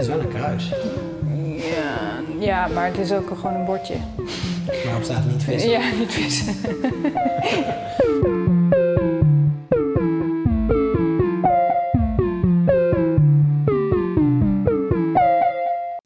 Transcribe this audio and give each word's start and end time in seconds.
Het 0.00 0.08
is 0.08 0.14
wel 0.14 0.24
een 0.24 0.32
kruis. 0.32 0.68
Ja, 1.56 2.20
ja, 2.38 2.66
maar 2.66 2.86
het 2.86 2.98
is 2.98 3.12
ook 3.12 3.28
gewoon 3.28 3.54
een 3.54 3.64
bordje. 3.64 3.94
Maar 4.84 4.96
op 4.96 5.02
staat 5.02 5.24
niet 5.24 5.42
vissen. 5.42 5.70
Ja, 5.70 5.94
niet 5.98 6.12
vissen. 6.12 6.54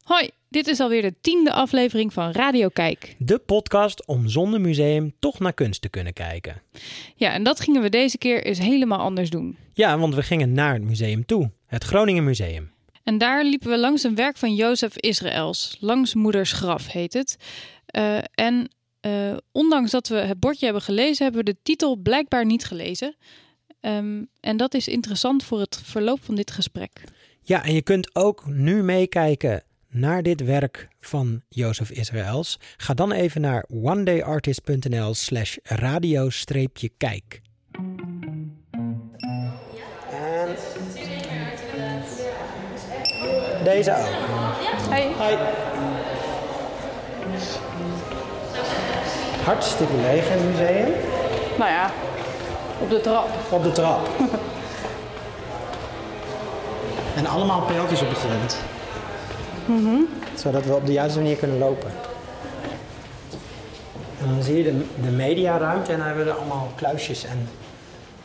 Hoi, 0.03 0.29
dit 0.49 0.67
is 0.67 0.79
alweer 0.79 1.01
de 1.01 1.13
tiende 1.21 1.53
aflevering 1.53 2.13
van 2.13 2.31
Radio 2.31 2.69
Kijk. 2.69 3.15
De 3.17 3.37
podcast 3.37 4.05
om 4.05 4.27
zonder 4.29 4.61
museum 4.61 5.13
toch 5.19 5.39
naar 5.39 5.53
kunst 5.53 5.81
te 5.81 5.89
kunnen 5.89 6.13
kijken. 6.13 6.61
Ja, 7.15 7.33
en 7.33 7.43
dat 7.43 7.59
gingen 7.59 7.81
we 7.81 7.89
deze 7.89 8.17
keer 8.17 8.45
eens 8.45 8.59
helemaal 8.59 8.99
anders 8.99 9.29
doen. 9.29 9.57
Ja, 9.73 9.97
want 9.97 10.15
we 10.15 10.23
gingen 10.23 10.51
naar 10.51 10.73
het 10.73 10.83
museum 10.83 11.25
toe. 11.25 11.51
Het 11.65 11.83
Groningen 11.83 12.23
Museum. 12.23 12.73
En 13.05 13.17
daar 13.17 13.43
liepen 13.43 13.69
we 13.69 13.77
langs 13.77 14.03
een 14.03 14.15
werk 14.15 14.37
van 14.37 14.55
Jozef 14.55 14.97
Israëls. 14.97 15.77
Langs 15.79 16.13
moeders 16.13 16.51
graf 16.51 16.87
heet 16.87 17.13
het. 17.13 17.37
Uh, 17.97 18.17
en 18.33 18.69
uh, 19.01 19.37
ondanks 19.51 19.91
dat 19.91 20.07
we 20.07 20.15
het 20.15 20.39
bordje 20.39 20.65
hebben 20.65 20.83
gelezen, 20.83 21.23
hebben 21.23 21.45
we 21.45 21.51
de 21.51 21.57
titel 21.63 21.95
blijkbaar 21.95 22.45
niet 22.45 22.65
gelezen. 22.65 23.15
Um, 23.81 24.29
en 24.39 24.57
dat 24.57 24.73
is 24.73 24.87
interessant 24.87 25.43
voor 25.43 25.59
het 25.59 25.81
verloop 25.83 26.23
van 26.23 26.35
dit 26.35 26.51
gesprek. 26.51 27.03
Ja, 27.41 27.63
en 27.63 27.73
je 27.73 27.81
kunt 27.81 28.15
ook 28.15 28.45
nu 28.45 28.83
meekijken 28.83 29.63
naar 29.89 30.23
dit 30.23 30.43
werk 30.43 30.87
van 30.99 31.41
Jozef 31.49 31.91
Israëls. 31.91 32.59
Ga 32.77 32.93
dan 32.93 33.11
even 33.11 33.41
naar 33.41 33.65
onedayartist.nl 33.69 35.13
slash 35.13 35.57
radio-kijk. 35.63 37.41
Deze 43.65 43.91
ook. 43.91 44.05
Hey. 44.89 45.11
Hoi. 45.17 45.37
Hartstikke 49.43 49.93
leeg 49.93 50.29
in 50.29 50.37
het 50.37 50.51
museum. 50.51 50.93
Nou 51.57 51.71
ja, 51.71 51.91
op 52.79 52.89
de 52.89 53.01
trap. 53.01 53.29
Op 53.49 53.63
de 53.63 53.71
trap. 53.71 54.09
en 57.17 57.25
allemaal 57.25 57.61
pijltjes 57.61 58.01
op 58.01 58.09
de 58.09 58.15
grond. 58.15 58.57
Mm 59.65 59.85
-hmm. 59.85 60.07
Zodat 60.35 60.65
we 60.65 60.75
op 60.75 60.85
de 60.85 60.91
juiste 60.91 61.19
manier 61.19 61.35
kunnen 61.35 61.57
lopen. 61.57 61.91
En 64.21 64.27
dan 64.27 64.43
zie 64.43 64.57
je 64.57 64.63
de, 64.63 64.85
de 65.01 65.09
mediaruimte 65.09 65.91
en 65.91 65.97
dan 65.97 66.07
hebben 66.07 66.25
we 66.25 66.31
allemaal 66.31 66.71
kluisjes 66.75 67.25
en 67.25 67.49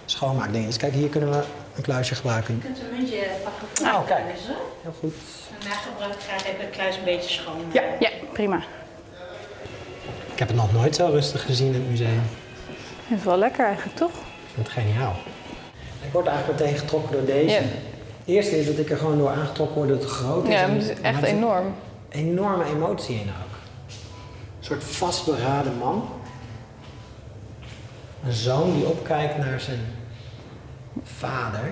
schoonmaakdingen. 0.04 0.66
Dus 0.66 0.76
kijk, 0.76 0.92
hier 0.92 1.08
kunnen 1.08 1.30
we 1.30 1.42
een 1.76 1.82
kluisje 1.82 2.14
gebruiken. 2.14 2.54
Je 2.54 2.60
kunt 2.60 2.78
een 2.80 2.96
muntje 2.96 3.26
pakken 3.44 3.68
voor 3.74 3.86
oh, 3.86 4.06
kijk. 4.06 4.24
Heel 4.82 4.94
goed. 5.00 5.14
En 5.60 5.68
na 5.68 5.74
gebruik 5.74 6.22
graag 6.22 6.46
even 6.46 6.60
het 6.60 6.70
kluis 6.70 6.96
een 6.96 7.04
beetje 7.04 7.30
schoon. 7.30 7.60
Ja, 7.72 7.82
ja 7.98 8.10
prima. 8.32 8.62
Ik 10.32 10.38
heb 10.38 10.48
het 10.48 10.56
nog 10.56 10.72
nooit 10.72 10.96
zo 10.96 11.06
rustig 11.06 11.44
gezien 11.44 11.66
in 11.66 11.74
het 11.74 11.90
museum. 11.90 12.22
Het 13.06 13.18
is 13.18 13.24
wel 13.24 13.36
lekker 13.36 13.64
eigenlijk, 13.64 13.96
toch? 13.96 14.10
Ik 14.10 14.54
vind 14.54 14.66
het 14.66 14.76
geniaal. 14.76 15.14
Ik 16.02 16.12
word 16.12 16.26
eigenlijk 16.26 16.60
meteen 16.60 16.78
getrokken 16.78 17.12
door 17.12 17.24
deze. 17.24 17.54
Ja. 17.54 17.60
Het 17.60 18.28
eerste 18.38 18.58
is 18.58 18.66
dat 18.66 18.78
ik 18.78 18.90
er 18.90 18.96
gewoon 18.96 19.18
door 19.18 19.30
aangetrokken 19.30 19.76
word 19.76 19.88
dat 19.88 20.02
het 20.02 20.10
groot 20.10 20.46
is. 20.46 20.52
Ja, 20.52 20.68
het 20.68 20.82
is 20.82 21.00
echt 21.00 21.22
enorm. 21.22 21.74
enorme 22.08 22.64
emotie 22.64 23.14
in 23.14 23.28
ook. 23.28 23.56
Een 24.58 24.66
soort 24.66 24.84
vastberaden 24.84 25.78
man. 25.78 26.08
Een 28.24 28.32
zoon 28.32 28.74
die 28.74 28.86
opkijkt 28.86 29.38
naar 29.38 29.60
zijn 29.60 29.80
vader. 31.04 31.66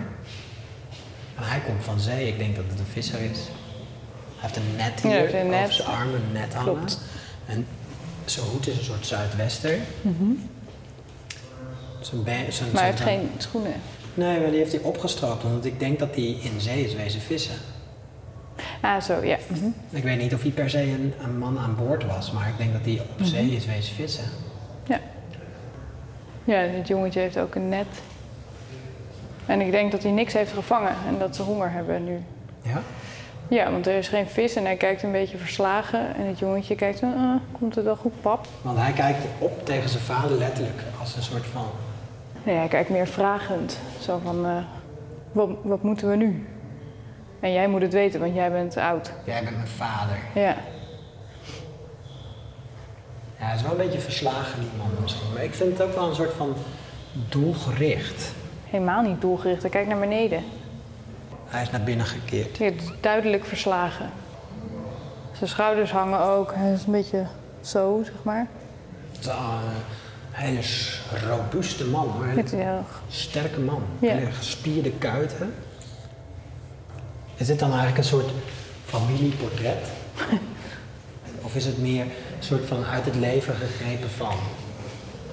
En 1.37 1.45
hij 1.45 1.61
komt 1.67 1.85
van 1.85 2.01
zee. 2.01 2.29
Ik 2.29 2.39
denk 2.39 2.57
dat 2.57 2.65
het 2.69 2.79
een 2.79 2.87
visser 2.93 3.21
is. 3.21 3.39
Hij 3.39 4.51
heeft 4.51 4.57
een 4.57 4.77
net 4.77 5.01
Ja, 5.03 5.09
hier 5.09 5.19
heeft 5.19 5.33
een 5.35 5.49
net. 5.51 5.73
zijn 5.73 5.89
arm, 5.89 6.15
een 6.15 6.33
net 6.33 6.55
hangen. 6.55 6.73
Klopt. 6.75 7.01
En 7.47 7.67
zijn 8.25 8.47
hoed 8.47 8.67
is 8.67 8.79
een 8.79 8.85
soort 8.85 9.07
zuidwester. 9.07 9.79
Zijn 12.01 12.23
be- 12.23 12.47
zijn- 12.49 12.71
Maar 12.73 12.83
hij 12.83 12.91
heeft 12.91 13.03
geen 13.03 13.31
schoenen. 13.37 13.73
Nee, 14.15 14.41
maar 14.41 14.49
die 14.51 14.59
heeft 14.59 14.73
hij 14.73 14.81
opgestroopt. 14.81 15.45
Omdat 15.45 15.65
ik 15.65 15.79
denk 15.79 15.99
dat 15.99 16.15
hij 16.15 16.25
in 16.25 16.61
zee 16.61 16.85
is 16.85 16.95
wezen 16.95 17.21
vissen. 17.21 17.55
Ah, 18.81 19.01
zo, 19.03 19.25
ja. 19.25 19.37
Mhm. 19.49 19.65
Ik 19.91 20.03
weet 20.03 20.19
niet 20.19 20.35
of 20.35 20.43
hij 20.43 20.51
per 20.51 20.71
se 20.71 20.83
een, 20.83 21.13
een 21.23 21.39
man 21.39 21.59
aan 21.59 21.77
boord 21.77 22.05
was, 22.05 22.33
maar 22.33 22.49
ik 22.49 22.57
denk 22.59 22.73
dat 22.73 22.85
hij 22.85 23.01
op 23.19 23.27
zee 23.27 23.51
is 23.51 23.67
wezen 23.67 23.95
vissen. 23.95 24.25
Ja. 24.87 25.01
Ja, 26.45 26.67
dit 26.67 26.89
jongetje 26.89 27.21
heeft 27.21 27.39
ook 27.39 27.55
een 27.55 27.69
net. 27.69 27.87
En 29.49 29.61
ik 29.61 29.71
denk 29.71 29.93
dat 29.93 30.03
hij 30.03 30.13
niks 30.13 30.33
heeft 30.33 30.53
gevangen 30.53 30.95
en 31.07 31.19
dat 31.19 31.37
ze 31.37 31.43
honger 31.43 31.71
hebben 31.71 32.05
nu. 32.05 32.23
Ja? 32.63 32.83
Ja, 33.49 33.71
want 33.71 33.87
er 33.87 33.97
is 33.97 34.09
geen 34.09 34.29
vis 34.29 34.55
en 34.55 34.65
hij 34.65 34.77
kijkt 34.77 35.03
een 35.03 35.13
beetje 35.13 35.39
verslagen. 35.39 36.15
En 36.17 36.27
het 36.27 36.39
jongetje 36.39 36.75
kijkt, 36.75 37.03
ah, 37.03 37.37
komt 37.59 37.75
het 37.75 37.85
wel 37.85 37.97
goed, 37.97 38.21
pap? 38.21 38.47
Want 38.63 38.79
hij 38.79 38.93
kijkt 38.93 39.25
op 39.39 39.67
tegen 39.67 39.89
zijn 39.89 40.03
vader 40.03 40.39
letterlijk 40.39 40.83
als 41.01 41.17
een 41.17 41.23
soort 41.23 41.47
van. 41.47 41.67
Nee, 42.43 42.57
hij 42.57 42.69
kijkt 42.69 42.91
meer 42.91 43.07
vragend. 43.07 43.79
Zo 44.01 44.21
van, 44.25 44.47
eh, 44.47 44.57
wat, 45.33 45.49
wat 45.63 45.83
moeten 45.83 46.09
we 46.11 46.17
nu? 46.17 46.47
En 47.41 47.53
jij 47.53 47.69
moet 47.69 47.83
het 47.83 47.93
weten, 47.93 48.21
want 48.21 48.35
jij 48.35 48.51
bent 48.51 48.77
oud. 48.77 49.13
Jij 49.25 49.43
bent 49.43 49.57
mijn 49.57 49.69
vader. 49.69 50.17
Ja. 50.35 50.57
Ja, 53.39 53.45
hij 53.45 53.55
is 53.55 53.63
wel 53.63 53.71
een 53.71 53.77
beetje 53.77 54.01
verslagen, 54.01 54.61
die 54.61 54.71
man 54.79 55.03
misschien. 55.03 55.33
Maar 55.35 55.45
ik 55.45 55.55
vind 55.55 55.79
het 55.79 55.89
ook 55.89 55.95
wel 55.95 56.09
een 56.09 56.15
soort 56.15 56.33
van 56.33 56.55
doelgericht. 57.29 58.33
Helemaal 58.71 59.03
niet 59.03 59.21
doelgericht. 59.21 59.63
Hij 59.63 59.71
kijkt 59.71 59.89
naar 59.89 59.99
beneden. 59.99 60.45
Hij 61.47 61.63
is 61.63 61.71
naar 61.71 61.83
binnen 61.83 62.07
gekeerd. 62.07 62.61
Is 62.61 62.73
duidelijk 63.01 63.45
verslagen. 63.45 64.11
Zijn 65.33 65.51
schouders 65.51 65.91
hangen 65.91 66.21
ook. 66.21 66.53
Hij 66.55 66.73
is 66.73 66.85
een 66.87 66.93
beetje 66.93 67.27
zo, 67.61 68.01
zeg 68.05 68.15
maar. 68.23 68.47
Het 69.11 69.21
is 69.21 69.27
wel 69.27 69.37
een 69.37 69.83
hele 70.31 70.63
s- 70.63 71.01
robuuste 71.29 71.85
man 71.87 72.09
hoor. 72.09 72.25
Een 72.25 72.45
is 72.45 72.51
heel 72.53 72.85
sterke 73.09 73.61
man. 73.61 73.83
Ja. 73.99 74.15
Hele 74.15 74.31
gespierde 74.31 74.91
kuiten. 74.93 75.55
Is 77.37 77.47
dit 77.47 77.59
dan 77.59 77.69
eigenlijk 77.69 77.99
een 77.99 78.05
soort 78.05 78.31
familieportret? 78.85 79.91
of 81.45 81.55
is 81.55 81.65
het 81.65 81.79
meer 81.79 82.03
een 82.03 82.11
soort 82.39 82.67
van 82.67 82.85
uit 82.85 83.05
het 83.05 83.15
leven 83.17 83.55
gegrepen 83.55 84.11
van? 84.11 84.35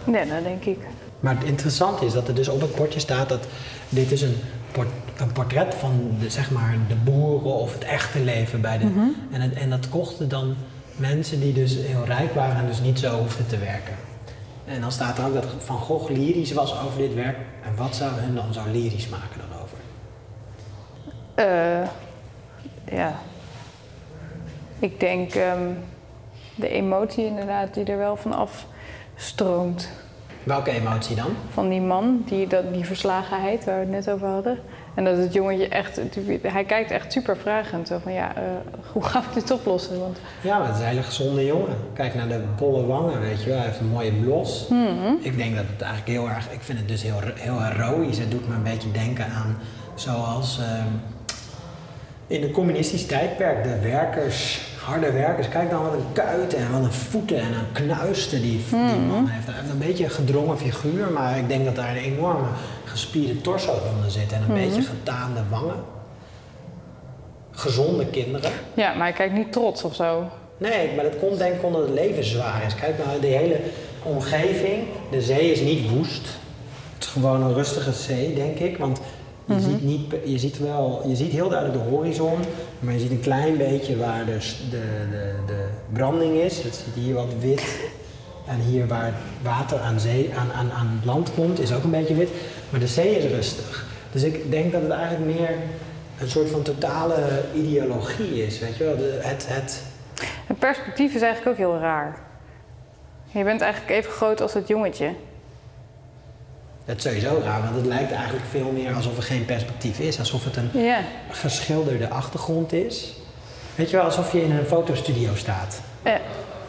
Nee, 0.03 0.27
dat 0.29 0.43
denk 0.43 0.65
ik. 0.65 0.79
Maar 1.25 1.35
het 1.35 1.43
interessante 1.43 2.05
is 2.05 2.13
dat 2.13 2.27
er 2.27 2.35
dus 2.35 2.47
op 2.47 2.61
het 2.61 2.75
bordje 2.75 2.99
staat 2.99 3.29
dat 3.29 3.47
dit 3.89 4.11
is 4.11 4.21
een, 4.21 4.35
port- 4.71 4.87
een 5.17 5.31
portret 5.31 5.75
van 5.75 6.15
de, 6.19 6.29
zeg 6.29 6.51
maar, 6.51 6.75
de 6.87 6.95
boeren 6.95 7.53
of 7.53 7.73
het 7.73 7.83
echte 7.83 8.19
leven 8.19 8.61
bij 8.61 8.77
de. 8.77 9.13
en, 9.31 9.41
het, 9.41 9.53
en 9.53 9.69
dat 9.69 9.89
kochten 9.89 10.29
dan 10.29 10.55
mensen 10.95 11.39
die 11.39 11.53
dus 11.53 11.75
heel 11.75 12.05
rijk 12.05 12.33
waren 12.33 12.55
en 12.55 12.67
dus 12.67 12.79
niet 12.81 12.99
zo 12.99 13.17
hoefden 13.17 13.47
te 13.47 13.57
werken. 13.57 13.93
En 14.65 14.81
dan 14.81 14.91
staat 14.91 15.17
er 15.17 15.25
ook 15.25 15.33
dat 15.33 15.45
Van 15.57 15.77
Gogh 15.77 16.11
lyrisch 16.11 16.53
was 16.53 16.81
over 16.81 16.97
dit 16.97 17.13
werk. 17.13 17.37
En 17.63 17.75
wat 17.75 17.95
zou 17.95 18.11
hun 18.11 18.35
dan 18.35 18.53
zo 18.53 18.61
lyrisch 18.71 19.09
maken 19.09 19.41
daarover? 19.49 19.77
Eh, 21.35 21.89
ja. 22.97 23.19
Ik 24.79 24.99
denk 24.99 25.33
ehm, 25.33 25.69
de 26.55 26.69
emotie 26.69 27.25
inderdaad 27.25 27.73
die 27.73 27.83
er 27.85 27.97
wel 27.97 28.15
van 28.15 28.47
afstroomt. 29.15 29.89
Welke 30.45 30.71
emotie 30.71 31.15
dan? 31.15 31.35
Van 31.53 31.69
die 31.69 31.81
man, 31.81 32.23
die, 32.25 32.47
dat, 32.47 32.73
die 32.73 32.85
verslagenheid 32.85 33.65
waar 33.65 33.75
we 33.75 33.81
het 33.81 33.89
net 33.89 34.09
over 34.09 34.27
hadden. 34.27 34.59
En 34.93 35.03
dat 35.03 35.17
het 35.17 35.33
jongetje 35.33 35.67
echt, 35.67 35.99
hij 36.41 36.63
kijkt 36.63 36.91
echt 36.91 37.11
super 37.11 37.37
vragend. 37.37 37.87
Zo 37.87 37.99
van 38.03 38.13
ja, 38.13 38.35
eh, 38.35 38.41
hoe 38.91 39.03
gaan 39.03 39.21
we 39.21 39.39
dit 39.39 39.51
oplossen? 39.51 39.99
Want 39.99 40.17
Ja, 40.41 40.57
maar 40.57 40.67
het 40.67 40.75
is 40.75 40.81
een 40.81 40.87
hele 40.87 41.03
gezonde 41.03 41.45
jongen. 41.45 41.75
Kijk 41.93 42.15
naar 42.15 42.27
de 42.27 42.43
bolle 42.57 42.85
wangen, 42.85 43.19
weet 43.19 43.43
je 43.43 43.49
wel. 43.49 43.57
Hij 43.57 43.67
heeft 43.67 43.79
een 43.79 43.87
mooie 43.87 44.11
blos. 44.11 44.67
Ik 45.21 45.37
denk 45.37 45.55
dat 45.55 45.65
het 45.71 45.81
eigenlijk 45.81 46.11
heel 46.11 46.29
erg... 46.29 46.51
Ik 46.51 46.61
vind 46.61 46.79
het 46.79 46.87
dus 46.87 47.03
heel, 47.03 47.19
heel 47.35 47.61
heroïs. 47.63 48.17
Het 48.17 48.31
doet 48.31 48.47
me 48.47 48.55
een 48.55 48.63
beetje 48.63 48.91
denken 48.91 49.25
aan 49.25 49.57
zoals... 49.95 50.59
ehm, 50.59 50.87
in 52.27 52.41
het 52.41 52.51
communistisch 52.51 53.05
tijdperk, 53.05 53.63
de 53.63 53.79
werkers, 53.79 54.61
harde 54.85 55.11
werkers. 55.11 55.49
Kijk 55.49 55.69
dan 55.69 55.83
wat 55.83 55.93
een 55.93 56.11
kuiten 56.13 56.57
en 56.57 56.71
wat 56.71 56.83
een 56.83 56.91
voeten 56.91 57.39
en 57.39 57.53
een 57.53 57.71
knuisten 57.71 58.41
die, 58.41 58.63
die 58.69 58.79
man 58.79 59.27
heeft. 59.27 59.45
Hij 59.45 59.55
heeft 59.55 59.69
een 59.71 59.77
beetje 59.77 60.03
een 60.03 60.09
gedrongen 60.09 60.57
figuur, 60.57 61.11
maar 61.11 61.37
ik 61.37 61.47
denk 61.47 61.65
dat 61.65 61.75
daar 61.75 61.89
een 61.89 62.03
enorme 62.03 62.47
gespierde 62.85 63.41
torso 63.41 63.71
onder 63.95 64.11
zit. 64.11 64.31
En 64.31 64.41
een 64.47 64.53
beetje 64.53 64.81
getaande 64.81 65.41
wangen. 65.49 65.83
Gezonde 67.51 68.05
kinderen. 68.05 68.51
ja, 68.73 68.93
maar 68.93 69.07
hij 69.07 69.13
kijkt 69.13 69.33
niet 69.33 69.51
trots 69.51 69.83
of 69.83 69.95
zo. 69.95 70.23
Nee, 70.57 70.95
maar 70.95 71.03
dat 71.03 71.19
komt 71.19 71.37
denk 71.37 71.55
ik 71.55 71.63
omdat 71.63 71.81
het 71.81 71.93
leven 71.93 72.23
zwaar 72.23 72.63
is. 72.65 72.75
Kijk 72.75 72.97
naar 73.05 73.19
de 73.21 73.27
hele 73.27 73.59
omgeving. 74.03 74.83
De 75.11 75.21
zee 75.21 75.51
is 75.51 75.59
niet 75.59 75.89
woest. 75.89 76.27
Het 76.93 77.03
is 77.03 77.09
gewoon 77.09 77.41
een 77.41 77.53
rustige 77.53 77.91
zee, 77.91 78.33
denk 78.33 78.59
ik. 78.59 78.77
Want 78.77 78.99
je, 79.45 79.59
ziet, 79.59 79.83
niet, 79.83 80.15
je, 80.25 80.37
ziet, 80.37 80.59
wel, 80.59 81.01
je 81.07 81.15
ziet 81.15 81.31
heel 81.31 81.49
duidelijk 81.49 81.83
de 81.83 81.89
horizon. 81.89 82.39
Maar 82.79 82.93
je 82.93 82.99
ziet 82.99 83.11
een 83.11 83.19
klein 83.19 83.57
beetje 83.57 83.97
waar 83.97 84.25
dus 84.25 84.57
de, 84.69 84.81
de, 85.11 85.33
de 85.45 85.65
branding 85.93 86.35
is. 86.35 86.63
Het 86.63 86.75
ziet 86.75 87.03
hier 87.03 87.13
wat 87.13 87.33
wit. 87.39 87.63
En 88.47 88.59
hier 88.59 88.87
waar 88.87 89.05
het 89.05 89.15
water 89.41 89.79
aan, 89.79 89.99
zee, 89.99 90.31
aan, 90.37 90.51
aan, 90.51 90.71
aan 90.71 91.01
land 91.05 91.33
komt, 91.33 91.59
is 91.59 91.73
ook 91.73 91.83
een 91.83 91.91
beetje 91.91 92.15
wit. 92.15 92.29
Maar 92.69 92.79
de 92.79 92.87
zee 92.87 93.17
is 93.17 93.31
rustig. 93.31 93.85
Dus 94.11 94.23
ik 94.23 94.51
denk 94.51 94.71
dat 94.71 94.81
het 94.81 94.91
eigenlijk 94.91 95.39
meer 95.39 95.49
een 96.19 96.29
soort 96.29 96.49
van 96.49 96.61
totale 96.61 97.15
ideologie 97.53 98.45
is, 98.45 98.59
weet 98.59 98.77
je 98.77 98.83
wel. 98.83 98.97
De, 98.97 99.19
het, 99.21 99.45
het, 99.47 99.83
Het 100.47 100.59
perspectief 100.59 101.15
is 101.15 101.21
eigenlijk 101.21 101.51
ook 101.51 101.67
heel 101.67 101.79
raar. 101.79 102.17
Je 103.31 103.43
bent 103.43 103.61
eigenlijk 103.61 103.91
even 103.91 104.11
groot 104.11 104.41
als 104.41 104.53
het 104.53 104.67
jongetje. 104.67 105.13
Dat 106.85 106.95
is 106.95 107.03
sowieso 107.03 107.41
raar, 107.43 107.61
want 107.61 107.75
het 107.75 107.85
lijkt 107.85 108.11
eigenlijk 108.11 108.45
veel 108.49 108.71
meer 108.71 108.93
alsof 108.93 109.17
er 109.17 109.23
geen 109.23 109.45
perspectief 109.45 109.99
is. 109.99 110.19
Alsof 110.19 110.43
het 110.43 110.55
een 110.55 110.69
geschilderde 111.29 112.09
achtergrond 112.09 112.73
is. 112.73 113.13
Weet 113.75 113.89
je 113.89 113.95
wel, 113.95 114.05
alsof 114.05 114.31
je 114.31 114.43
in 114.43 114.51
een 114.51 114.65
fotostudio 114.65 115.35
staat. 115.35 115.81
Ja, 116.03 116.19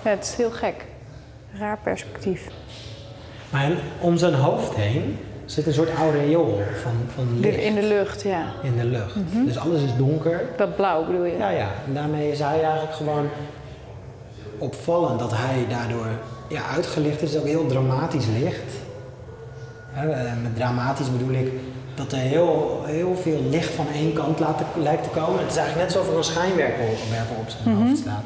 ja 0.04 0.10
het 0.10 0.24
is 0.24 0.34
heel 0.34 0.50
gek. 0.50 0.84
Raar 1.58 1.78
perspectief. 1.82 2.46
Maar 3.50 3.70
om 4.00 4.16
zijn 4.16 4.34
hoofd 4.34 4.74
heen 4.74 5.18
zit 5.44 5.66
een 5.66 5.72
soort 5.72 5.94
aureool 5.94 6.60
van, 6.82 6.92
van 7.14 7.40
licht 7.40 7.58
In 7.58 7.74
de 7.74 7.82
lucht, 7.82 8.22
ja. 8.22 8.52
in 8.62 8.76
de 8.76 8.84
lucht. 8.84 9.14
Dus 9.46 9.58
alles 9.58 9.82
is 9.82 9.96
donker. 9.96 10.40
Dat 10.56 10.76
blauw 10.76 11.06
bedoel 11.06 11.24
je? 11.24 11.36
Ja, 11.36 11.50
ja. 11.50 11.70
En 11.86 11.94
daarmee 11.94 12.30
is 12.30 12.38
hij 12.38 12.62
eigenlijk 12.62 12.94
gewoon 12.94 13.28
opvallend 14.58 15.18
dat 15.18 15.32
hij 15.34 15.66
daardoor 15.68 16.06
ja, 16.48 16.62
uitgelicht 16.74 17.22
is. 17.22 17.36
Ook 17.36 17.46
heel 17.46 17.66
dramatisch 17.66 18.26
licht. 18.40 18.72
Met 20.42 20.56
dramatisch 20.56 21.10
bedoel 21.12 21.34
ik 21.34 21.52
dat 21.94 22.12
er 22.12 22.18
heel, 22.18 22.82
heel 22.86 23.16
veel 23.16 23.40
licht 23.50 23.74
van 23.74 23.86
één 23.94 24.12
kant 24.12 24.38
laat, 24.38 24.62
lijkt 24.78 25.02
te 25.02 25.08
komen. 25.08 25.40
Het 25.40 25.50
is 25.50 25.56
eigenlijk 25.56 25.88
net 25.88 25.96
alsof 25.96 26.12
er 26.12 26.18
een 26.18 26.24
schijnwerper 26.24 26.84
op 27.40 27.48
zijn 27.48 27.74
hoofd 27.76 27.98
staat. 27.98 28.24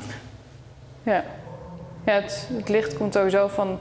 Ja, 1.03 1.25
ja 2.07 2.13
het, 2.13 2.49
het 2.57 2.69
licht 2.69 2.95
komt 2.97 3.15
sowieso 3.15 3.49
van 3.49 3.79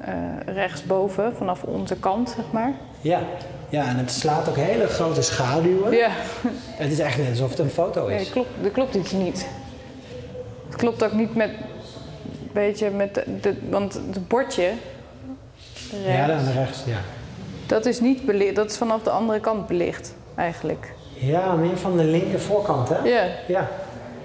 eh, 0.00 0.14
rechtsboven, 0.46 1.36
vanaf 1.36 1.62
onze 1.62 1.96
kant, 1.96 2.30
zeg 2.36 2.44
maar. 2.50 2.72
Ja. 3.00 3.20
ja, 3.68 3.86
en 3.86 3.96
het 3.96 4.10
slaat 4.10 4.48
ook 4.48 4.56
hele 4.56 4.86
grote 4.86 5.22
schaduwen. 5.22 5.92
Ja, 5.96 6.10
Het 6.76 6.92
is 6.92 6.98
echt 6.98 7.18
net 7.18 7.28
alsof 7.28 7.50
het 7.50 7.58
een 7.58 7.70
foto 7.70 8.06
nee, 8.08 8.20
is. 8.20 8.30
klopt, 8.30 8.48
er 8.64 8.70
klopt 8.70 8.94
iets 8.94 9.12
niet. 9.12 9.46
Het 10.66 10.76
klopt 10.76 11.04
ook 11.04 11.12
niet 11.12 11.34
met, 11.34 11.50
weet 12.52 12.78
je, 12.78 12.90
met 12.90 13.14
de- 13.40 13.56
want 13.70 13.94
het 13.94 14.28
bordje, 14.28 14.70
Ja, 16.06 16.24
rechts, 16.26 16.44
dan 16.44 16.52
rechts, 16.52 16.78
ja. 16.86 16.96
dat 17.66 17.86
is 17.86 18.00
niet 18.00 18.26
belicht, 18.26 18.54
dat 18.54 18.70
is 18.70 18.76
vanaf 18.76 19.02
de 19.02 19.10
andere 19.10 19.40
kant 19.40 19.66
belicht, 19.66 20.14
eigenlijk. 20.34 20.92
Ja, 21.14 21.54
meer 21.54 21.76
van 21.76 21.96
de 21.96 22.04
linker 22.04 22.40
voorkant, 22.40 22.88
hè? 22.88 22.98
Ja, 22.98 23.24
Ja. 23.48 23.68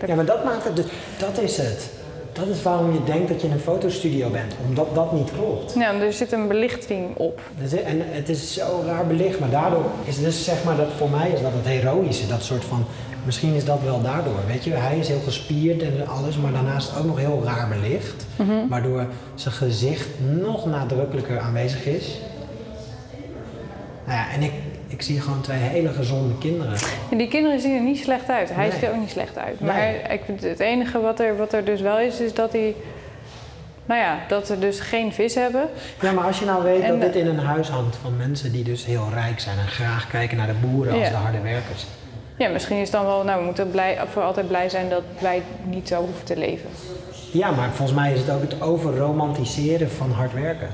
ja, 0.06 0.15
maar 0.15 0.25
dat 0.25 0.44
maakt 0.44 0.63
het 0.63 0.75
dus, 0.75 0.86
dat 1.18 1.38
is 1.38 1.57
het. 1.57 1.89
Dat 2.34 2.48
is 2.48 2.62
waarom 2.64 2.94
je 2.94 3.04
denkt 3.04 3.28
dat 3.28 3.42
je 3.42 3.48
in 3.48 3.54
een 3.54 3.60
fotostudio 3.60 4.30
bent, 4.30 4.54
omdat 4.68 4.96
dat 4.96 5.14
niet 5.14 5.32
klopt. 5.32 5.74
ja 5.74 5.94
er 5.94 6.14
zit 6.14 6.32
een 6.32 6.48
belichting 6.48 7.16
op. 7.18 7.42
En 7.86 8.02
het 8.12 8.30
is 8.30 8.54
zo 8.54 8.84
raar 8.86 9.08
belicht, 9.08 9.40
maar 9.40 9.50
daardoor 9.50 9.86
is 10.04 10.16
het 10.16 10.26
dus 10.26 10.44
zeg 10.44 10.64
maar 10.64 10.78
dat 10.78 10.88
voor 10.98 11.10
mij 11.10 11.30
is 11.30 11.42
dat 11.42 11.52
het 11.54 11.66
heroïsche, 11.66 12.28
dat 12.28 12.44
soort 12.44 12.64
van, 12.66 12.86
misschien 13.26 13.54
is 13.54 13.66
dat 13.66 13.80
wel 13.84 14.02
daardoor, 14.02 14.40
weet 14.48 14.64
je. 14.64 14.72
Hij 14.72 14.98
is 14.98 15.08
heel 15.08 15.22
gespierd 15.26 15.82
en 15.82 16.08
alles, 16.08 16.38
maar 16.38 16.52
daarnaast 16.52 16.98
ook 16.98 17.06
nog 17.06 17.18
heel 17.18 17.42
raar 17.44 17.68
belicht, 17.68 18.26
waardoor 18.70 19.06
zijn 19.36 19.54
gezicht 19.54 20.08
nog 20.42 20.66
nadrukkelijker 20.66 21.40
aanwezig 21.40 21.86
is. 21.86 22.18
Nou 24.06 24.18
ja, 24.18 24.32
en 24.34 24.42
ik, 24.42 24.52
ik 24.94 25.01
zie 25.01 25.22
gewoon 25.22 25.42
twee 25.42 25.57
hele 25.57 25.90
gezonde 25.90 26.38
kinderen. 26.38 26.74
En 27.12 27.18
die 27.18 27.28
kinderen 27.28 27.60
zien 27.60 27.75
er 27.75 27.81
niet 27.81 27.98
slecht 28.00 28.30
uit. 28.30 28.50
Hij 28.54 28.63
Nee. 28.63 28.72
ziet 28.72 28.84
er 28.84 28.90
ook 28.90 29.00
niet 29.00 29.10
slecht 29.10 29.38
uit. 29.38 29.60
Nee. 29.60 29.69
Maar 29.72 30.12
ik 30.12 30.22
het 30.42 30.60
enige 30.60 31.01
wat 31.01 31.19
er, 31.19 31.38
wat 31.38 31.54
er 31.54 31.66
dus 31.66 31.81
wel 31.81 32.00
is, 32.00 32.19
is 32.19 32.34
dat 32.34 32.51
hij. 32.51 32.75
Nou 33.86 34.01
ja, 34.01 34.18
dat 34.28 34.48
ze 34.48 34.60
dus 34.60 34.80
geen 34.80 35.13
vis 35.13 35.36
hebben. 35.36 35.69
Ja, 36.01 36.12
maar 36.12 36.24
als 36.25 36.40
je 36.40 36.45
nou 36.45 36.63
weet 36.63 36.81
En 36.81 37.00
dat 37.00 37.13
dit 37.13 37.16
in 37.24 37.28
een 37.28 37.40
huis 37.40 37.68
hangt 37.68 37.95
van 37.95 38.18
mensen 38.18 38.51
die 38.51 38.63
dus 38.63 38.86
heel 38.86 39.07
rijk 39.13 39.40
zijn 39.40 39.57
en 39.57 39.68
graag 39.68 40.07
kijken 40.07 40.38
naar 40.38 40.48
de 40.48 40.68
boeren 40.68 40.94
als 40.94 41.01
Ja. 41.04 41.10
de 41.10 41.16
harde 41.16 41.39
werkers. 41.42 41.86
Ja, 42.38 42.50
misschien 42.50 42.75
is 42.78 42.81
het 42.81 42.92
dan 42.92 43.06
wel, 43.06 43.24
nou, 43.24 43.39
we 43.39 43.46
moeten 43.46 43.72
blij, 43.72 43.98
voor 44.12 44.22
altijd 44.22 44.48
blij 44.48 44.69
zijn 44.69 44.89
dat 44.89 45.01
wij 45.19 45.42
niet 45.63 45.88
zo 45.88 46.00
hoeven 46.00 46.24
te 46.25 46.38
leven. 46.38 46.69
Ja, 47.31 47.51
maar 47.51 47.69
volgens 47.72 47.98
mij 47.98 48.13
is 48.13 48.19
het 48.19 48.30
ook 48.30 48.42
het 48.42 48.62
overromantiseren 48.62 49.89
van 49.92 50.12
hard 50.12 50.34
werken. 50.34 50.68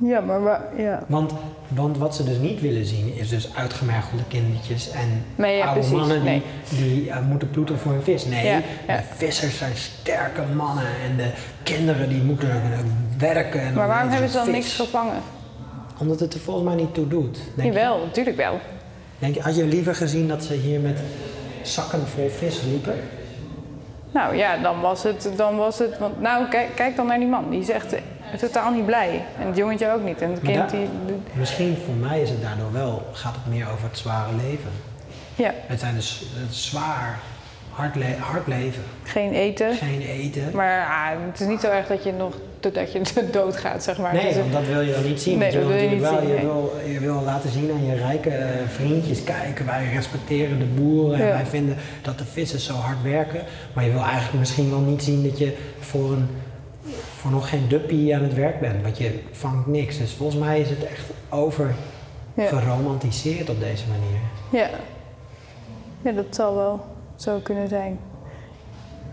Ja, 0.00 0.20
maar 0.20 0.60
ja. 0.76 1.02
Want, 1.06 1.32
want 1.68 1.98
wat 1.98 2.14
ze 2.14 2.24
dus 2.24 2.38
niet 2.38 2.60
willen 2.60 2.84
zien 2.86 3.14
is 3.16 3.28
dus 3.28 3.54
uitgemergelde 3.56 4.22
kindertjes 4.28 4.90
en 4.90 5.24
Nee, 5.34 5.56
ja, 5.56 5.64
oude 5.64 5.80
precies. 5.80 5.96
mannen 5.98 6.20
die, 6.20 6.30
Nee. 6.30 6.42
die 6.68 7.10
eh, 7.10 7.20
moeten 7.20 7.50
ploeteren 7.50 7.80
voor 7.80 7.92
een 7.92 8.02
vis. 8.02 8.24
Nee, 8.24 8.46
Ja, 8.46 8.60
de 8.86 9.02
vissers 9.16 9.58
zijn 9.58 9.76
sterke 9.76 10.42
mannen 10.56 10.84
en 11.10 11.16
de 11.16 11.30
kinderen 11.62 12.08
die 12.08 12.22
moeten 12.22 12.48
werken. 13.18 13.60
En 13.60 13.74
Maar 13.74 13.86
waarom 13.88 14.10
hebben 14.10 14.28
ze 14.30 14.36
dan 14.36 14.44
vis. 14.44 14.54
niks 14.54 14.74
gevangen? 14.76 15.20
Omdat 15.98 16.20
het 16.20 16.34
er 16.34 16.40
volgens 16.40 16.66
mij 16.66 16.74
niet 16.74 16.94
toe 16.94 17.08
doet. 17.08 17.38
Denk 17.54 17.74
Jawel, 17.74 17.98
natuurlijk 18.04 18.36
wel. 18.36 18.58
denk 19.18 19.34
je, 19.34 19.40
had 19.40 19.56
je 19.56 19.64
liever 19.66 19.94
gezien 19.94 20.28
dat 20.28 20.44
ze 20.44 20.54
hier 20.54 20.80
met 20.80 21.00
zakken 21.62 22.06
vol 22.06 22.28
vis 22.28 22.62
liepen? 22.62 22.94
Nou 24.12 24.36
ja, 24.36 24.56
dan 24.56 24.80
was 24.80 25.02
het, 25.02 25.30
dan 25.36 25.56
was 25.56 25.78
het 25.78 25.98
want 25.98 26.20
nou 26.20 26.48
kijk, 26.48 26.68
kijk 26.74 26.96
dan 26.96 27.06
naar 27.06 27.18
die 27.18 27.28
man. 27.28 27.50
Die 27.50 27.72
eh, 27.72 27.80
totaal 28.36 28.72
niet 28.72 28.86
blij. 28.86 29.24
En 29.40 29.46
het 29.46 29.56
jongetje 29.56 29.92
ook 29.92 30.02
niet. 30.04 30.22
En 30.22 30.30
het 30.30 30.40
kind 30.40 30.70
die, 30.70 30.88
Misschien 31.32 31.76
voor 31.84 31.94
mij 31.94 32.20
is 32.20 32.30
het 32.30 32.42
daardoor 32.42 32.72
wel, 32.72 33.02
gaat 33.12 33.34
het 33.34 33.54
meer 33.54 33.66
over 33.72 33.88
het 33.88 33.98
zware 33.98 34.32
leven. 34.36 34.70
ja, 35.34 35.52
Het 35.66 35.80
zijn 35.80 35.94
dus 35.94 36.22
het 36.34 36.54
zwaar, 36.54 37.18
hard, 37.70 37.94
le- 37.96 38.16
hard 38.20 38.46
leven. 38.46 38.82
geen 39.02 39.32
eten. 39.32 39.74
Geen 39.74 40.00
eten. 40.00 40.42
Maar 40.54 40.86
ah, 40.86 41.20
het 41.30 41.40
is 41.40 41.46
niet 41.46 41.60
zo 41.60 41.70
erg 41.70 41.86
dat 41.86 42.04
je 42.04 42.12
nog 42.12 42.34
dat 42.60 42.92
je 42.92 43.00
doodgaat, 43.32 43.82
zeg 43.82 43.98
maar. 43.98 44.12
Nee, 44.14 44.28
is- 44.28 44.36
want 44.36 44.52
dat 44.52 44.66
wil 44.66 44.80
je 44.80 44.92
dan 44.92 45.04
niet 45.04 45.20
zien. 45.22 45.38
Nee, 45.38 45.52
dat 45.52 45.66
wil 45.66 45.76
je 45.76 45.88
niet 45.88 46.00
wel, 46.00 46.18
zien, 46.20 46.28
je, 46.28 46.40
wil, 46.40 46.72
je 46.86 46.98
wil 47.00 47.22
laten 47.24 47.50
zien 47.50 47.70
aan 47.72 47.86
je 47.86 47.94
rijke 47.94 48.30
eh, 48.30 48.48
vriendjes, 48.68 49.24
kijken, 49.24 49.66
wij 49.66 49.88
respecteren 49.94 50.58
de 50.58 50.64
boeren 50.64 51.20
en 51.20 51.26
Ja. 51.26 51.32
wij 51.32 51.46
vinden 51.46 51.76
dat 52.02 52.18
de 52.18 52.24
vissers 52.24 52.64
zo 52.64 52.72
hard 52.74 53.02
werken. 53.02 53.40
Maar 53.72 53.84
je 53.84 53.90
wil 53.90 54.02
eigenlijk 54.02 54.38
misschien 54.38 54.70
wel 54.70 54.80
niet 54.80 55.02
zien 55.02 55.22
dat 55.22 55.38
je 55.38 55.56
voor, 55.80 56.12
een, 56.12 56.28
voor 57.18 57.30
nog 57.30 57.48
geen 57.48 57.68
duppie 57.68 58.14
aan 58.16 58.22
het 58.22 58.34
werk 58.34 58.60
bent, 58.60 58.82
want 58.82 58.98
je 58.98 59.22
vangt 59.32 59.66
niks. 59.66 59.98
Dus 59.98 60.12
volgens 60.12 60.38
mij 60.40 60.60
is 60.60 60.70
het 60.70 60.84
echt 60.84 61.04
over 61.28 61.74
Ja. 62.34 62.46
geromantiseerd 62.46 63.50
op 63.50 63.60
deze 63.60 63.84
manier. 63.88 64.18
Ja. 64.62 64.68
ja, 66.02 66.12
dat 66.12 66.34
zal 66.34 66.54
wel 66.54 66.80
zo 67.16 67.38
kunnen 67.42 67.68
zijn. 67.68 67.98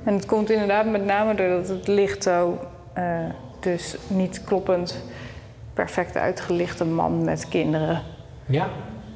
En 0.03 0.13
het 0.13 0.25
komt 0.25 0.49
inderdaad 0.49 0.85
met 0.85 1.05
name 1.05 1.35
doordat 1.35 1.67
het 1.67 1.87
licht 1.87 2.23
zo, 2.23 2.59
eh, 2.93 3.19
dus 3.59 3.95
niet 4.07 4.43
kloppend, 4.43 5.03
perfect 5.73 6.17
uitgelichte 6.17 6.85
man 6.85 7.23
met 7.23 7.47
kinderen. 7.49 8.01
Ja, 8.45 8.67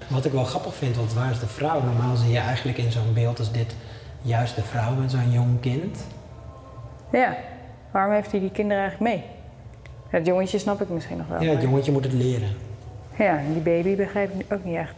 wat 0.07 0.25
ik 0.25 0.31
wel 0.31 0.43
grappig 0.43 0.73
vind, 0.75 0.95
want 0.95 1.13
waar 1.13 1.31
is 1.31 1.39
de 1.39 1.47
vrouw? 1.47 1.81
Normaal 1.83 2.15
zie 2.15 2.31
je 2.31 2.39
eigenlijk 2.39 2.77
in 2.77 2.91
zo'n 2.91 3.13
beeld 3.13 3.39
als 3.39 3.51
dit 3.51 3.75
juist 4.21 4.55
de 4.55 4.63
vrouw 4.63 4.93
met 4.93 5.11
zo'n 5.11 5.31
jong 5.31 5.59
kind. 5.59 6.05
Ja, 7.11 7.35
waarom 7.91 8.13
heeft 8.13 8.31
hij 8.31 8.39
die 8.39 8.51
kinderen 8.51 8.81
eigenlijk 8.83 9.13
mee? 9.15 9.23
Het 10.09 10.25
jongetje 10.25 10.57
snap 10.57 10.81
ik 10.81 10.89
misschien 10.89 11.17
nog 11.17 11.27
wel. 11.27 11.41
Ja, 11.41 11.51
het 11.51 11.61
jongetje 11.61 11.91
moet 11.91 12.03
het 12.03 12.13
leren. 12.13 12.49
ja, 13.17 13.37
en 13.37 13.53
die 13.53 13.61
baby 13.61 13.95
begrijp 13.95 14.39
ik 14.39 14.53
ook 14.53 14.63
niet 14.65 14.75
echt. 14.75 14.95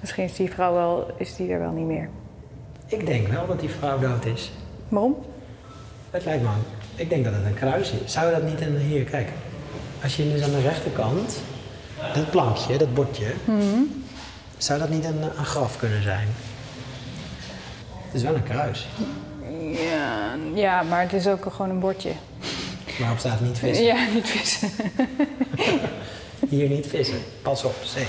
Misschien 0.00 0.24
is 0.24 0.34
die 0.36 0.50
vrouw 0.52 0.72
wel, 0.72 1.10
is 1.16 1.36
die 1.36 1.52
er 1.52 1.58
wel 1.58 1.70
niet 1.70 1.86
meer. 1.86 2.08
Ik 2.86 3.06
denk 3.06 3.28
wel 3.28 3.46
dat 3.46 3.60
die 3.60 3.68
vrouw 3.68 3.98
dood 3.98 4.24
is. 4.24 4.52
Waarom? 4.88 5.16
Het 6.10 6.24
lijkt 6.24 6.42
me, 6.42 6.48
ik 6.94 7.08
denk 7.08 7.24
dat 7.24 7.34
het 7.34 7.44
een 7.44 7.54
kruis 7.54 7.92
is. 8.04 8.12
Zou 8.12 8.30
dat 8.32 8.42
niet 8.42 8.60
een, 8.60 8.76
hier, 8.76 9.04
kijk. 9.04 9.28
Als 10.02 10.16
je 10.16 10.32
dus 10.32 10.42
aan 10.42 10.50
de 10.50 10.60
rechterkant, 10.60 11.42
dat 12.14 12.30
plankje, 12.30 12.78
dat 12.78 12.94
bordje, 12.94 13.26
zou 14.56 14.78
dat 14.78 14.88
niet 14.88 15.04
een, 15.04 15.22
een 15.22 15.44
graf 15.44 15.78
kunnen 15.78 16.02
zijn? 16.02 16.26
Het 18.06 18.14
is 18.14 18.22
wel 18.22 18.34
een 18.34 18.42
kruis. 18.42 18.88
Ja, 20.54 20.82
maar 20.82 21.00
het 21.02 21.12
is 21.12 21.26
ook 21.26 21.46
gewoon 21.52 21.70
een 21.70 21.80
bordje. 21.80 22.10
Waarop 22.98 23.18
staat 23.18 23.40
niet 23.40 23.58
vissen. 23.58 23.84
Ja, 23.84 23.96
niet 24.14 24.28
vissen. 24.28 24.70
Hier 26.48 26.68
niet 26.68 26.86
vissen. 26.86 27.18
Pas 27.42 27.64
op, 27.64 27.74
zee. 27.84 28.06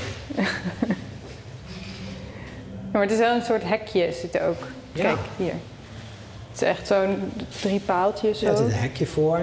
Maar 2.91 3.01
het 3.01 3.11
is 3.11 3.17
wel 3.17 3.35
een 3.35 3.41
soort 3.45 3.63
hekje 3.63 4.11
zit 4.21 4.35
er 4.35 4.47
ook. 4.47 4.67
Ja. 4.91 5.03
Kijk, 5.03 5.17
hier. 5.37 5.53
Het 6.51 6.61
is 6.61 6.67
echt 6.67 6.87
zo'n 6.87 7.31
drie 7.61 7.79
paaltjes 7.79 8.39
Ja, 8.39 8.49
er 8.49 8.57
zo, 8.57 8.63
zit 8.63 8.71
een 8.73 8.79
hekje 8.79 9.05
voor. 9.05 9.39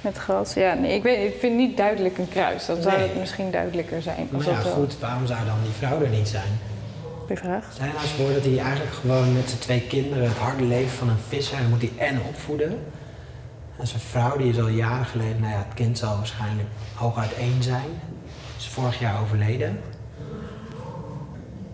met 0.00 0.16
gras. 0.18 0.54
Ja, 0.54 0.74
nee, 0.74 0.94
ik, 0.94 1.02
weet, 1.02 1.32
ik 1.34 1.40
vind 1.40 1.56
niet 1.56 1.76
duidelijk 1.76 2.18
een 2.18 2.28
kruis. 2.28 2.66
Dan 2.66 2.82
zou 2.82 2.96
Nee. 2.98 3.08
het 3.08 3.18
misschien 3.18 3.50
duidelijker 3.50 4.02
zijn. 4.02 4.28
Maar 4.30 4.44
ja, 4.44 4.62
wel- 4.62 4.72
goed, 4.72 4.98
waarom 4.98 5.26
zou 5.26 5.38
dan 5.44 5.56
die 5.62 5.72
vrouw 5.72 6.02
er 6.02 6.08
niet 6.08 6.28
zijn? 6.28 6.58
Vraag. 7.26 7.66
Nou 7.78 7.90
eens 8.02 8.10
voor 8.10 8.32
dat 8.32 8.44
hij 8.44 8.58
eigenlijk 8.58 8.94
gewoon 8.94 9.32
met 9.32 9.48
zijn 9.48 9.60
twee 9.60 9.80
kinderen 9.80 10.28
het 10.28 10.36
harde 10.36 10.64
leven 10.64 10.96
van 10.96 11.08
een 11.08 11.18
visser, 11.28 11.58
moet 11.70 11.80
hij 11.80 11.92
en 12.08 12.20
opvoeden. 12.28 12.78
En 13.78 13.86
zijn 13.86 14.00
vrouw, 14.00 14.36
die 14.36 14.48
is 14.48 14.60
al 14.60 14.68
jaren 14.68 15.06
geleden, 15.06 15.40
nou 15.40 15.52
ja, 15.52 15.58
het 15.58 15.74
kind 15.74 15.98
zal 15.98 16.16
waarschijnlijk 16.16 16.68
hooguit 16.94 17.34
één 17.34 17.62
zijn. 17.62 17.88
Is 18.56 18.68
vorig 18.68 19.00
jaar 19.00 19.20
overleden. 19.22 19.80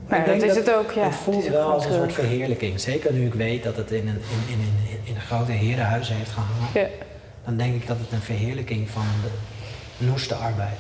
Maar 0.09 0.19
Ik 0.19 0.27
dat 0.27 0.43
is 0.51 0.57
het 0.57 0.75
ook, 0.75 0.91
ja. 0.91 1.05
Het 1.05 1.15
voelt 1.15 1.49
wel 1.49 1.71
als 1.71 1.85
een 1.85 1.93
soort 1.93 2.13
verheerlijking. 2.13 2.81
Zeker 2.81 3.13
nu 3.13 3.27
ik 3.27 3.35
weet 3.35 3.63
dat 3.63 3.77
het 3.77 3.91
in 3.91 4.09
een, 4.09 4.21
in, 4.49 4.53
in, 4.53 4.61
in, 4.61 4.99
in 5.05 5.15
een 5.15 5.21
grote 5.21 5.53
herenhuis 5.53 6.09
heeft 6.09 6.31
gehangen. 6.31 6.69
Ja. 6.75 6.87
Dan 7.45 7.57
denk 7.57 7.75
ik 7.75 7.87
dat 7.87 7.97
het 7.99 8.13
een 8.13 8.21
verheerlijking 8.21 8.91
van 8.91 9.05
de 9.23 10.07
noeste 10.07 10.35
arbeid. 10.35 10.79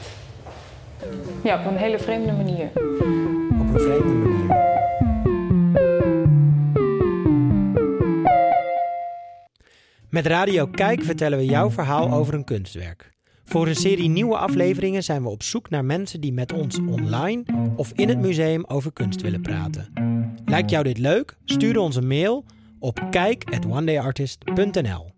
ja, 1.42 1.58
op 1.58 1.66
een 1.66 1.76
hele 1.76 1.98
vreemde 1.98 2.32
manier. 2.32 2.68
Op 3.60 3.74
een 3.74 3.80
vreemde 3.80 4.14
manier. 4.14 4.59
Met 10.10 10.26
Radio 10.26 10.66
Kijk 10.66 11.02
vertellen 11.02 11.38
we 11.38 11.44
jouw 11.44 11.70
verhaal 11.70 12.12
over 12.12 12.34
een 12.34 12.44
kunstwerk. 12.44 13.10
Voor 13.44 13.68
een 13.68 13.76
serie 13.76 14.08
nieuwe 14.08 14.36
afleveringen 14.36 15.02
zijn 15.02 15.22
we 15.22 15.28
op 15.28 15.42
zoek 15.42 15.70
naar 15.70 15.84
mensen 15.84 16.20
die 16.20 16.32
met 16.32 16.52
ons 16.52 16.78
online 16.78 17.42
of 17.76 17.92
in 17.94 18.08
het 18.08 18.18
museum 18.18 18.64
over 18.64 18.92
kunst 18.92 19.20
willen 19.20 19.40
praten. 19.40 19.92
Lijkt 20.44 20.70
jou 20.70 20.84
dit 20.84 20.98
leuk? 20.98 21.36
Stuur 21.44 21.78
ons 21.78 21.96
een 21.96 22.06
mail 22.06 22.44
op 22.78 23.06
kijk@onedayartist.nl. 23.10 25.09